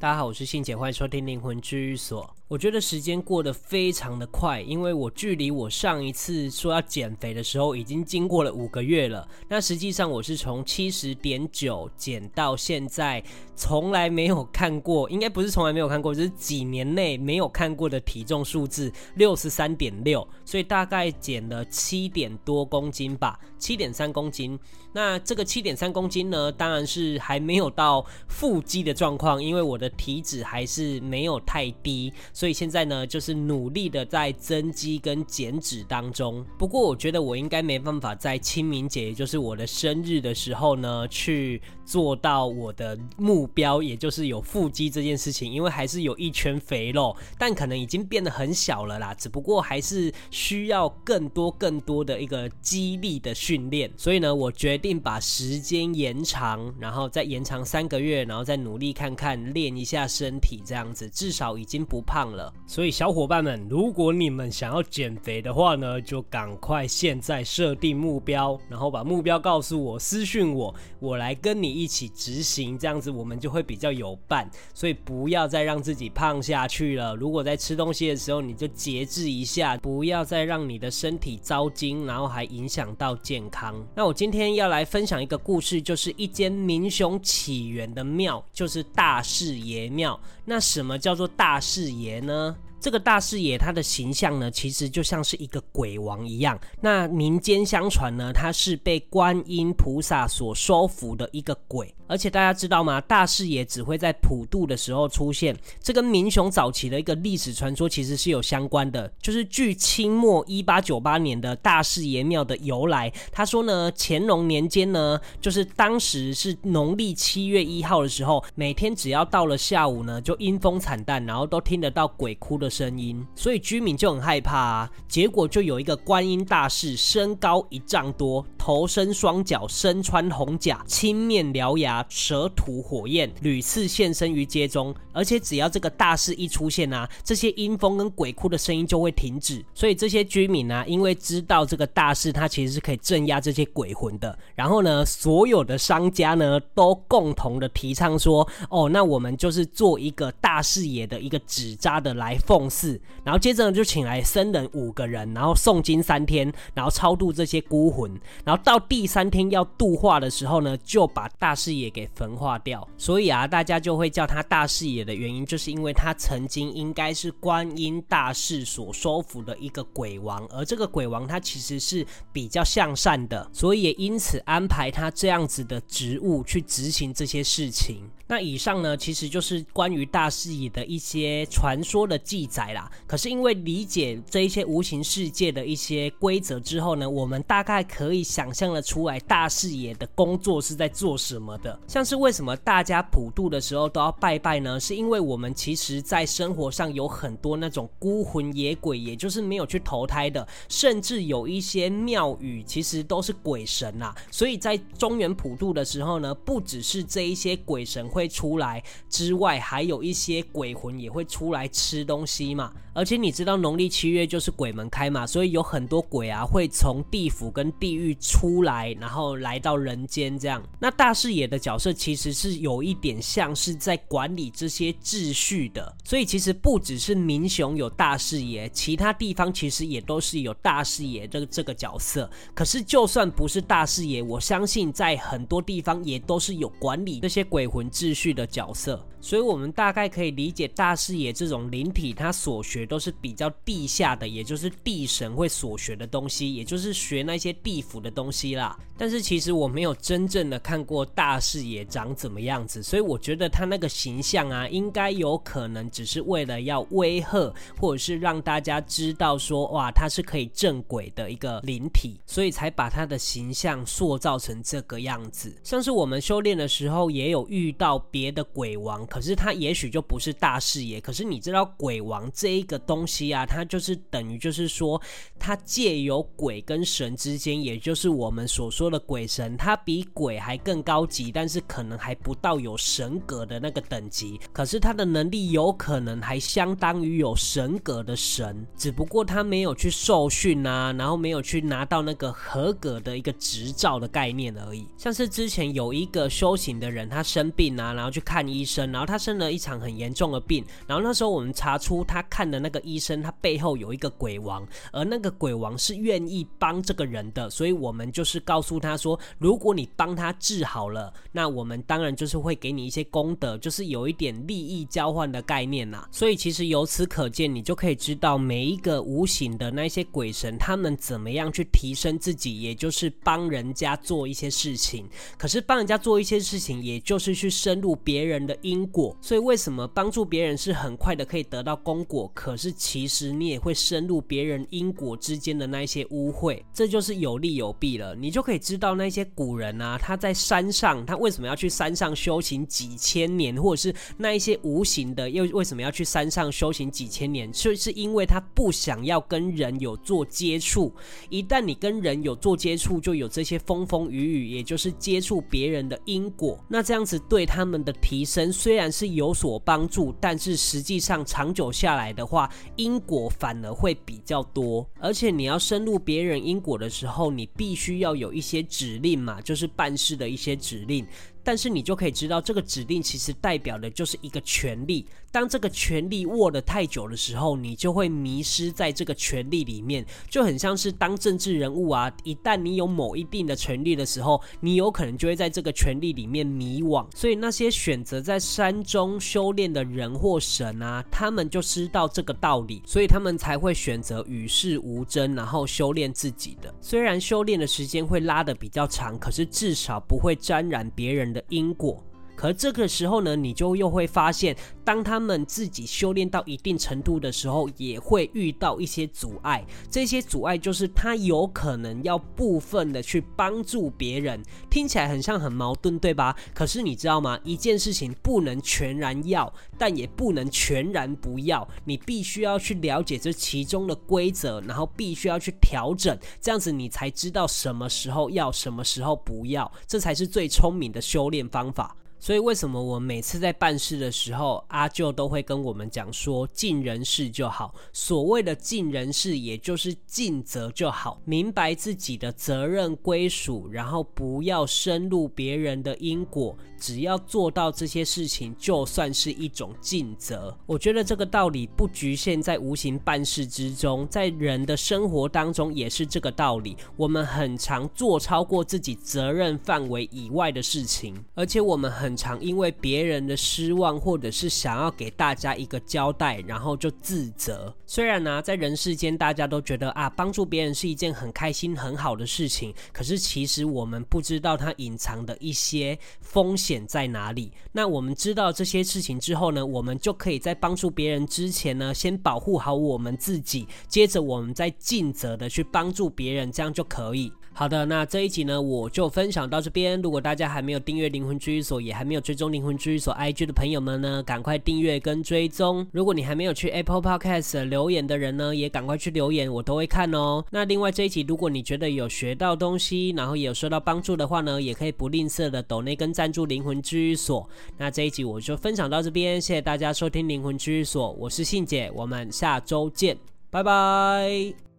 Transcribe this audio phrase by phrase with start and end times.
[0.00, 2.34] 大家好，我是信姐，欢迎收听灵魂治愈所。
[2.50, 9.24] 我觉得时间过得非常的快，因为我距离我上一次说要减肥的时候，已经经过了五个月了。
[9.48, 13.22] 那实际上我是从七十点九减到现在，
[13.54, 24.58] 从来没有看过，应该不是从来没有看过，就是几年内没有看过的体重数字六十三点六，所以大概减了七点多公斤吧，七点三公斤。
[24.92, 32.12] 那这个七点三公斤呢，当然是还没有到腹肌的状况，因为我的体脂还是没有太低。
[32.40, 36.42] 所以现在呢，就是努力的在增肌跟减脂当中。
[36.56, 49.12] 不过我觉得我应该没办法在清明节，也就是我的生日的时候呢，去做到我的目标，也就是有腹肌这件事情，因为还是有一圈肥肉，但可能已经变得很小了啦。
[49.12, 53.92] 只不过还是需要更多更多的一个肌力的训练。
[53.98, 62.52] 所以呢，我决定把时间延长，然后再延长三个月，然后再努力看看练一下身体，这样子至少已经不胖了。
[62.66, 74.48] 所以小伙伴们，如果你们想要减肥的话呢，就赶快现在设定目标，然后把目标告诉我，私讯我，我来跟你一起执行，这样子我们就会比较有伴。
[74.72, 77.14] 所以不要再让自己胖下去了。
[77.16, 83.74] 如果在吃东西的时候，你就节制一下，不要再让你的身体遭惊，然后还影响到健康。
[83.94, 90.18] 那我今天要来分享一个故事，就是一间民雄起源的庙，就是大士爷庙。
[90.46, 92.56] 那什么叫做大士爷呢？
[92.80, 96.58] 这个大士爷他的形象呢，其实就像是一个鬼王一样。
[96.80, 101.94] 那民间相传呢，他是被观音菩萨所收服的一个鬼。
[102.06, 103.00] 而且大家知道吗？
[103.02, 109.08] 大士爷只会在普渡的时候出现，这跟民雄早期的一个历史传说其实是有相关的。
[109.22, 124.90] 就是据清末一八九八年的大士爷庙的由来，他说呢，乾隆年间呢，就是当时是农历七月一号的时候，每天只要到了下午呢，就阴风惨淡，然后都听得到鬼哭的声音，所以居民就很害怕啊。
[125.08, 132.06] 结果就有一个观音大士，身高一丈多，头身双脚，身穿红甲，青面獠牙。
[132.08, 139.64] 舌吐火焰，屡次现身于街中，而且只要这个大士一出现啊，这些阴风跟鬼哭的声音就会停止。
[139.72, 158.12] 所以这些居民、啊，因为知道这个大士他其实是可以镇压这些鬼魂的，然后呢，所有的商家呢都共同的提倡说，哦，那我们就是做一个大视野的一个纸扎的来奉祀，然后接着呢就请来僧人五个人，然后诵经三天，然后超度这些孤魂，
[158.44, 178.10] 然后到第三天要度化的时候呢，就把大视野给焚化掉，所以啊，大家就会叫他大视野的原因，就是因为他曾经应该是观音大士所收服的一个鬼王，而这个鬼王他其实是比较向善的，所以也因此安排他这样子的职务去执行这些事情。
[178.30, 182.88] 那以上呢，其实就是关于大视野的一些传说的记载啦。
[183.04, 191.76] 可是因为理解这一些无形世界的一些规则之后呢，我们大概可以想象得出来，大视野的工作是在做什么的。
[191.88, 194.78] 像是为什么大家普渡的时候都要拜拜呢？
[194.78, 204.14] 是因为我们其实在生活上有很多那种孤魂野鬼，也就是没有去投胎的，甚至有一些庙宇其实都是鬼神啦。
[204.30, 208.19] 所以在中原普渡的时候呢，不只是这一些鬼神会。
[208.20, 212.70] 会出来之外，还有一些鬼魂也会出来吃东西嘛。
[212.92, 220.62] 而且你知道农历七月就是鬼门开嘛，所以有很多鬼啊会从地府跟地狱出来，然后来到人间这样。
[220.78, 232.28] 那大视野的角色其实是有一点像是在管理这些秩序的，所以其实不只是民雄有大视野，其他地方其实也都是有大视野这这个角色。
[232.54, 239.06] 可是就算不是大视野，我相信在很多地方也都是有管理这些鬼魂秩秩序的角色。
[239.22, 248.74] 所以我们大概可以理解大视野这种灵体，他所学都是比较地下的，也就是地神会所学的东西，也就是学那些地府的东西啦。
[248.96, 265.54] 但是其实我没有真正的看过大视野长怎么样子，所以我觉得他那个形象啊，应该有可能只是为了要威吓，或者是让大家知道说，哇，他是可以镇鬼的一个灵体，所以才把他的形象塑造成这个样子。
[265.62, 269.06] 像是我们修炼的时候，也有遇到别的鬼王。
[269.06, 275.00] 可是他也许就不是大视野，可是你知道鬼王这一个东西啊，它就是等于就是说，
[275.38, 284.40] 它借由鬼跟神之间，也就是我们所说的鬼神，它比鬼还更高级，但是可能还不到有神格的那个等级。
[284.52, 294.86] 可是他的能力有可能还相当于有神格的神，只不过他没有去受训啊，然后没有去拿到那个合格的一个执照的概念而已。
[294.96, 316.06] 像是之前有一个修行的人，他生病啊，然后去看医生，然后他生了一场很严重的病，然后那时候我们查出他看的那个医生，他背后有一个鬼王，而那个鬼王是愿意帮这个人的，所以我们就是告诉他说，如果你帮他治好了，那我们当然就是会给你一些功德，就是有一点利益交换的概念呐。
[316.10, 325.08] 所以其实由此可见，你就可以知道每一个无形的那些鬼神，他们怎么样去提升自己，也就是帮人家做一些事情。
[325.38, 329.16] 可是帮人家做一些事情，也就是去深入别人的因果。
[329.20, 332.28] 所以为什么帮助别人是很快的可以得到功果？
[332.34, 338.12] 可是其实你也会深入别人因果之间的那一些污秽，这就是有利有弊了。
[338.16, 347.52] 你就可以知道那些古人啊，他在山上，他为什么要去山上修行几千年，或者是那一些无形的又为什么要去山上修行几千年？
[347.52, 350.92] 就是因为他不想要跟人有做接触。
[351.28, 356.58] 一旦你跟人有做接触，就有这些风风雨雨，也就是接触别人的因果。
[356.68, 364.88] 那这样子对他他们的提升虽然是有所帮助，但是实际上长久下来的话，因果反而会比较多。
[364.98, 371.06] 而且你要深入别人因果的时候，你必须要有一些指令嘛，就是办事的一些指令。
[371.42, 375.06] 但是你就可以知道，这个指令其实代表的就是一个权利。
[375.32, 382.12] 当这个权利握得太久的时候，你就会迷失在这个权利里面，就很像是当政治人物啊。
[382.24, 387.06] 一旦你有某一定的权利的时候，你有可能就会在这个权利里面迷惘。
[387.14, 396.74] 所以那些选择在山中修炼的人或神啊，他们就知道这个道理，所以他们才会选择与世无争，然后修炼自己的。
[396.80, 402.04] 虽然修炼的时间会拉得比较长，可是至少不会沾染别人的因果。
[402.40, 409.62] 可这个时候呢，你就又会发现，当他们自己修炼到一定程度的时候，也会遇到一些阻碍。
[409.90, 416.34] 这些阻碍就是他有可能要部分的去帮助别人，听起来很像很矛盾，对吧？
[416.54, 417.38] 可是你知道吗？
[417.44, 421.68] 一件事情不能全然要，但也不能全然不要。
[421.84, 431.94] 你必须要去了解这其中的规则，然后必须要去调整，这样子你才知道什么时候要，什么时候不要，这才是最聪明的修炼方法。
[432.20, 437.74] 所以，为什么我每次在办事的时候，阿舅都会跟我们讲说，尽人事就好。
[437.92, 446.54] 所谓的尽人事，也就是尽责就好，明白自己的责任归属，然后不要深入别人的因果。
[446.78, 450.56] 只要做到这些事情，就算是一种尽责。
[450.64, 456.74] 我觉得这个道理不局限在无形办事之中，在人的生活当中也是这个道理。
[456.96, 467.74] 我们很常做超过自己责任范围以外的事情，而且我们很常因为别人的失望，或者是想要给大家一个交代，然后就自责。
[467.86, 476.80] 虽然呢、在人世间大家都觉得啊，帮助别人是一件很开心、很好的事情，可是其实我们不知道它隐藏的一些风险。
[476.90, 477.52] 在哪里？
[477.70, 487.32] 那我们知道这些事情之后呢，我们就可以在帮助别人之前呢，先保护好我们自己，接着我们再尽责的去帮助别人，这样就可以。
[487.60, 490.00] 好的，那这一集呢，我就分享到这边。
[490.00, 495.86] 如果大家还没有订阅灵魂居所，也还没有追踪灵魂居所 IG 的朋友们呢，赶快订阅跟追踪。
[495.92, 500.42] 如果你还没有去 Apple Podcast 留言的人呢，也赶快去留言，我都会看哦。
[500.50, 507.46] 那另外这一集，如果你觉得有学到东西，然后也有受到帮助的话呢，也可以不吝啬的抖内跟赞助灵魂居所。
[507.76, 513.18] 那这一集我就分享到这边，谢谢大家收听灵魂居所，我是信姐，我们下周见，
[513.50, 514.69] 拜拜。